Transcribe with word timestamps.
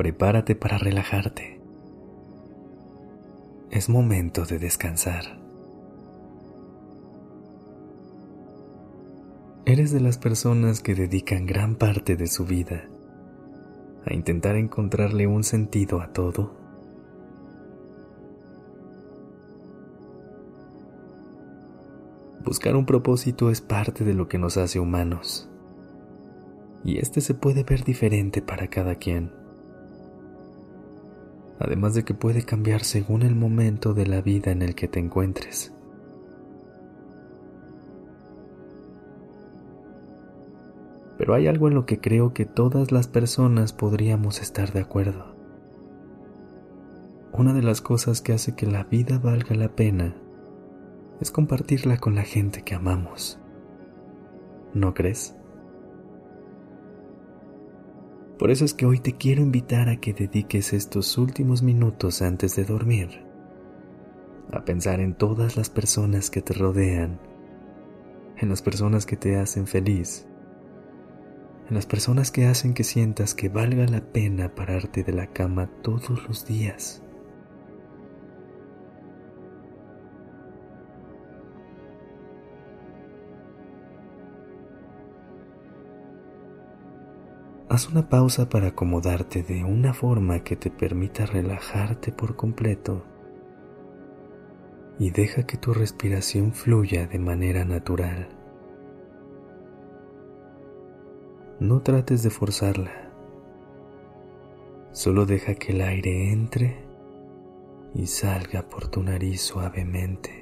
Prepárate 0.00 0.54
para 0.54 0.78
relajarte. 0.78 1.60
Es 3.70 3.90
momento 3.90 4.46
de 4.46 4.58
descansar. 4.58 5.38
¿Eres 9.66 9.92
de 9.92 10.00
las 10.00 10.16
personas 10.16 10.80
que 10.80 10.94
dedican 10.94 11.44
gran 11.44 11.74
parte 11.74 12.16
de 12.16 12.28
su 12.28 12.46
vida 12.46 12.88
a 14.06 14.14
intentar 14.14 14.56
encontrarle 14.56 15.26
un 15.26 15.44
sentido 15.44 16.00
a 16.00 16.14
todo? 16.14 16.54
Buscar 22.42 22.74
un 22.74 22.86
propósito 22.86 23.50
es 23.50 23.60
parte 23.60 24.02
de 24.04 24.14
lo 24.14 24.28
que 24.28 24.38
nos 24.38 24.56
hace 24.56 24.80
humanos, 24.80 25.50
y 26.84 27.00
este 27.00 27.20
se 27.20 27.34
puede 27.34 27.64
ver 27.64 27.84
diferente 27.84 28.40
para 28.40 28.68
cada 28.68 28.94
quien, 28.94 29.38
además 31.60 31.94
de 31.94 32.04
que 32.04 32.14
puede 32.14 32.42
cambiar 32.42 32.82
según 32.82 33.22
el 33.22 33.36
momento 33.36 33.94
de 33.94 34.06
la 34.06 34.20
vida 34.20 34.50
en 34.50 34.62
el 34.62 34.74
que 34.74 34.88
te 34.88 34.98
encuentres. 34.98 35.72
pero 41.20 41.34
hay 41.34 41.48
algo 41.48 41.68
en 41.68 41.74
lo 41.74 41.84
que 41.84 42.00
creo 42.00 42.32
que 42.32 42.46
todas 42.46 42.92
las 42.92 43.06
personas 43.06 43.74
podríamos 43.74 44.40
estar 44.40 44.72
de 44.72 44.80
acuerdo. 44.80 45.36
Una 47.30 47.52
de 47.52 47.60
las 47.60 47.82
cosas 47.82 48.22
que 48.22 48.32
hace 48.32 48.56
que 48.56 48.64
la 48.64 48.84
vida 48.84 49.18
valga 49.18 49.54
la 49.54 49.68
pena 49.68 50.16
es 51.20 51.30
compartirla 51.30 51.98
con 51.98 52.14
la 52.14 52.22
gente 52.22 52.62
que 52.62 52.74
amamos. 52.74 53.38
¿No 54.72 54.94
crees? 54.94 55.36
Por 58.40 58.50
eso 58.50 58.64
es 58.64 58.74
que 58.74 58.86
hoy 58.86 58.98
te 58.98 59.12
quiero 59.12 59.42
invitar 59.42 59.88
a 59.88 60.00
que 60.00 60.14
dediques 60.14 60.72
estos 60.72 61.16
últimos 61.18 61.62
minutos 61.62 62.22
antes 62.22 62.56
de 62.56 62.64
dormir 62.64 63.24
a 64.50 64.64
pensar 64.64 64.98
en 64.98 65.14
todas 65.14 65.56
las 65.56 65.70
personas 65.70 66.30
que 66.30 66.42
te 66.42 66.54
rodean, 66.54 67.20
en 68.38 68.48
las 68.48 68.62
personas 68.62 69.06
que 69.06 69.16
te 69.16 69.36
hacen 69.36 69.68
feliz 69.68 70.26
en 71.68 71.76
las 71.76 71.86
personas 71.86 72.32
que 72.32 72.46
hacen 72.46 72.74
que 72.74 72.82
sientas 72.82 73.34
que 73.34 73.48
valga 73.48 73.86
la 73.86 74.00
pena 74.00 74.52
pararte 74.52 75.04
de 75.04 75.12
la 75.12 75.28
cama 75.28 75.70
todos 75.82 76.26
los 76.26 76.44
días. 76.44 77.00
Haz 87.70 87.88
una 87.88 88.08
pausa 88.08 88.48
para 88.48 88.66
acomodarte 88.66 89.44
de 89.44 89.62
una 89.62 89.94
forma 89.94 90.40
que 90.40 90.56
te 90.56 90.72
permita 90.72 91.24
relajarte 91.24 92.10
por 92.10 92.34
completo 92.34 93.04
y 94.98 95.10
deja 95.12 95.44
que 95.46 95.56
tu 95.56 95.72
respiración 95.72 96.52
fluya 96.52 97.06
de 97.06 97.20
manera 97.20 97.64
natural. 97.64 98.28
No 101.60 101.80
trates 101.80 102.24
de 102.24 102.30
forzarla. 102.30 103.12
Solo 104.90 105.24
deja 105.24 105.54
que 105.54 105.70
el 105.70 105.82
aire 105.82 106.32
entre 106.32 106.84
y 107.94 108.08
salga 108.08 108.68
por 108.68 108.88
tu 108.88 109.00
nariz 109.04 109.42
suavemente. 109.42 110.39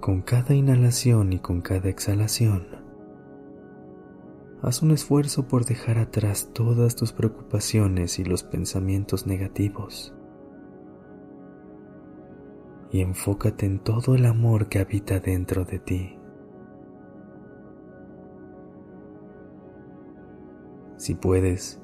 Con 0.00 0.22
cada 0.22 0.54
inhalación 0.54 1.32
y 1.32 1.40
con 1.40 1.60
cada 1.60 1.88
exhalación, 1.88 2.68
haz 4.62 4.80
un 4.80 4.92
esfuerzo 4.92 5.48
por 5.48 5.64
dejar 5.64 5.98
atrás 5.98 6.50
todas 6.54 6.94
tus 6.94 7.12
preocupaciones 7.12 8.20
y 8.20 8.24
los 8.24 8.44
pensamientos 8.44 9.26
negativos. 9.26 10.14
Y 12.92 13.00
enfócate 13.00 13.66
en 13.66 13.80
todo 13.80 14.14
el 14.14 14.26
amor 14.26 14.68
que 14.68 14.78
habita 14.78 15.18
dentro 15.18 15.64
de 15.64 15.80
ti. 15.80 16.16
Si 20.96 21.16
puedes, 21.16 21.82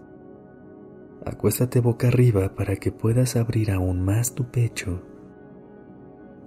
acuéstate 1.27 1.81
boca 1.81 2.09
arriba 2.09 2.55
para 2.55 2.77
que 2.77 2.93
puedas 2.93 3.35
abrir 3.35 3.73
aún 3.73 4.05
más 4.05 4.37
tu 4.37 4.45
pecho 4.45 5.03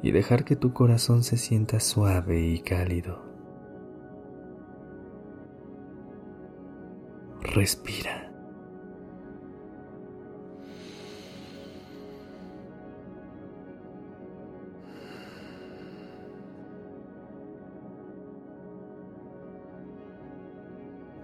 y 0.02 0.12
dejar 0.12 0.46
que 0.46 0.56
tu 0.56 0.74
corazón 0.74 1.24
se 1.24 1.38
sienta 1.38 1.80
suave 1.80 2.41
y 2.41 2.59
cálido. 2.59 3.28
respira. 7.58 8.31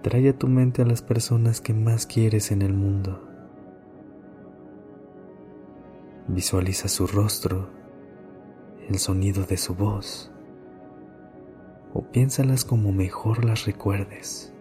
Trae 0.02 0.28
a 0.28 0.38
tu 0.38 0.48
mente 0.48 0.82
a 0.82 0.84
las 0.84 1.00
personas 1.00 1.60
que 1.60 1.72
más 1.72 2.06
quieres 2.06 2.50
en 2.50 2.60
el 2.62 2.74
mundo. 2.74 3.26
Visualiza 6.28 6.88
su 6.88 7.06
rostro, 7.06 7.70
el 8.88 8.98
sonido 8.98 9.44
de 9.44 9.56
su 9.56 9.74
voz, 9.74 10.30
o 11.92 12.02
piénsalas 12.02 12.64
como 12.64 12.92
mejor 12.92 13.44
las 13.44 13.66
recuerdes. 13.66 14.52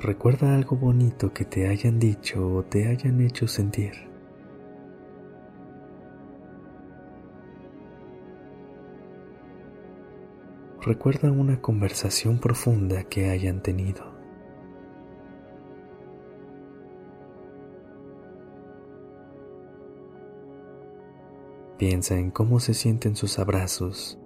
Recuerda 0.00 0.54
algo 0.54 0.76
bonito 0.76 1.32
que 1.32 1.46
te 1.46 1.66
hayan 1.66 1.98
dicho 1.98 2.56
o 2.56 2.62
te 2.62 2.88
hayan 2.88 3.22
hecho 3.22 3.48
sentir. 3.48 3.92
Recuerda 10.82 11.32
una 11.32 11.62
conversación 11.62 12.38
profunda 12.38 13.04
que 13.04 13.30
hayan 13.30 13.62
tenido. 13.62 14.13
Piensa 21.86 22.16
en 22.16 22.30
cómo 22.30 22.60
se 22.60 22.72
sienten 22.72 23.14
sus 23.14 23.38
abrazos, 23.38 24.18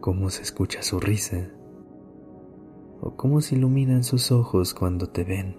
cómo 0.00 0.30
se 0.30 0.40
escucha 0.40 0.82
su 0.82 0.98
risa 0.98 1.50
o 3.02 3.16
cómo 3.16 3.42
se 3.42 3.56
iluminan 3.56 4.02
sus 4.02 4.32
ojos 4.32 4.72
cuando 4.72 5.10
te 5.10 5.24
ven. 5.24 5.58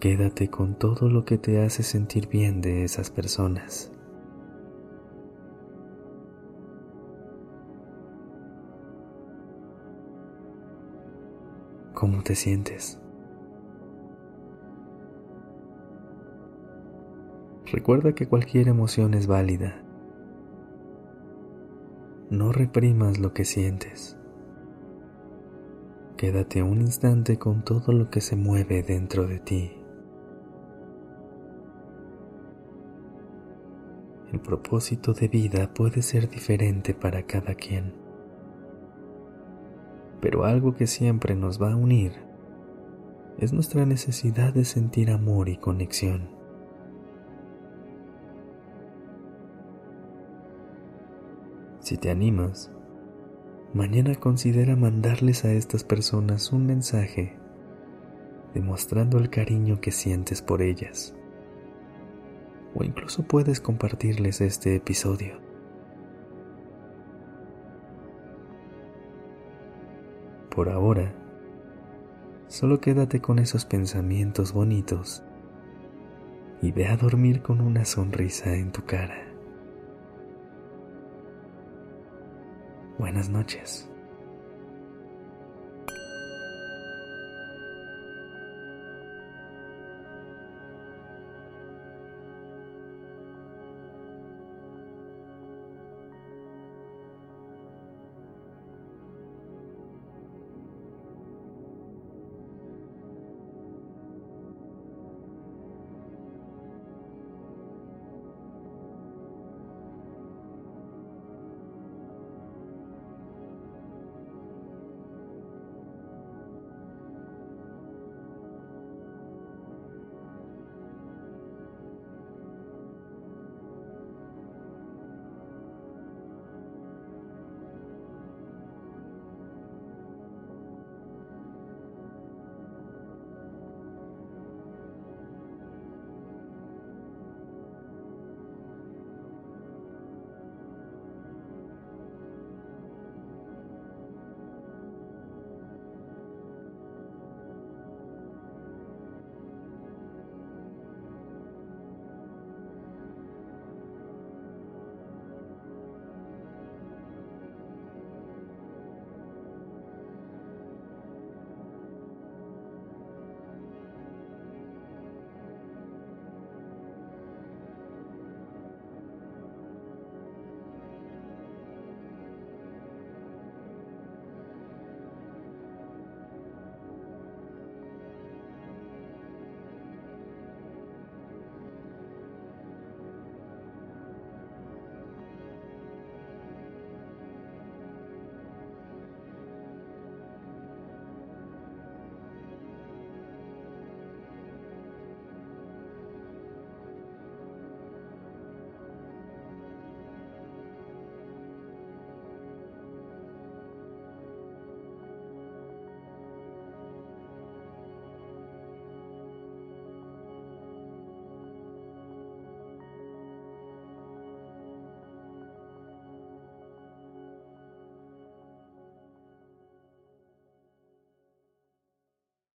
Quédate 0.00 0.50
con 0.50 0.76
todo 0.76 1.08
lo 1.08 1.24
que 1.24 1.38
te 1.38 1.62
hace 1.62 1.84
sentir 1.84 2.26
bien 2.26 2.60
de 2.60 2.82
esas 2.82 3.10
personas. 3.10 3.92
¿Cómo 12.00 12.22
te 12.22 12.34
sientes? 12.34 12.98
Recuerda 17.70 18.14
que 18.14 18.26
cualquier 18.26 18.68
emoción 18.68 19.12
es 19.12 19.26
válida. 19.26 19.82
No 22.30 22.52
reprimas 22.52 23.18
lo 23.18 23.34
que 23.34 23.44
sientes. 23.44 24.16
Quédate 26.16 26.62
un 26.62 26.80
instante 26.80 27.38
con 27.38 27.66
todo 27.66 27.92
lo 27.92 28.08
que 28.08 28.22
se 28.22 28.34
mueve 28.34 28.82
dentro 28.82 29.26
de 29.26 29.38
ti. 29.38 29.70
El 34.32 34.40
propósito 34.40 35.12
de 35.12 35.28
vida 35.28 35.74
puede 35.74 36.00
ser 36.00 36.30
diferente 36.30 36.94
para 36.94 37.26
cada 37.26 37.54
quien, 37.54 37.92
pero 40.20 40.44
algo 40.44 40.74
que 40.74 40.86
siempre 40.86 41.34
nos 41.34 41.60
va 41.60 41.72
a 41.72 41.76
unir 41.76 42.12
es 43.38 43.52
nuestra 43.52 43.86
necesidad 43.86 44.52
de 44.52 44.64
sentir 44.64 45.10
amor 45.10 45.48
y 45.48 45.56
conexión. 45.56 46.28
Si 51.80 51.96
te 51.96 52.10
animas, 52.10 52.70
mañana 53.72 54.14
considera 54.14 54.76
mandarles 54.76 55.44
a 55.44 55.52
estas 55.52 55.84
personas 55.84 56.52
un 56.52 56.66
mensaje 56.66 57.38
demostrando 58.54 59.18
el 59.18 59.30
cariño 59.30 59.80
que 59.80 59.90
sientes 59.90 60.42
por 60.42 60.60
ellas. 60.60 61.14
O 62.74 62.84
incluso 62.84 63.22
puedes 63.22 63.60
compartirles 63.60 64.40
este 64.40 64.76
episodio. 64.76 65.49
Por 70.54 70.68
ahora, 70.68 71.12
solo 72.48 72.80
quédate 72.80 73.20
con 73.20 73.38
esos 73.38 73.64
pensamientos 73.64 74.52
bonitos 74.52 75.22
y 76.60 76.72
ve 76.72 76.88
a 76.88 76.96
dormir 76.96 77.40
con 77.40 77.60
una 77.60 77.84
sonrisa 77.84 78.54
en 78.54 78.72
tu 78.72 78.84
cara. 78.84 79.26
Buenas 82.98 83.30
noches. 83.30 83.88